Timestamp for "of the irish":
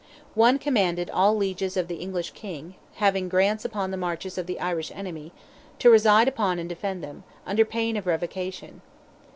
4.35-4.91